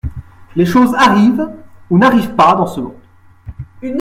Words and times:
Les 0.55 0.65
choses 0.65 0.95
arrivent 0.95 1.47
ou 1.91 1.99
n'arrivent 1.99 2.33
pas 2.33 2.55
dans 2.55 2.65
ce 2.65 2.79
monde. 2.79 2.95